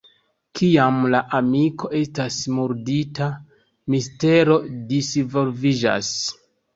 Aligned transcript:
Kiam 0.59 0.95
la 1.15 1.17
amiko 1.39 1.89
estas 1.99 2.37
murdita, 2.59 3.27
mistero 3.95 4.57
disvolviĝas. 4.95 6.11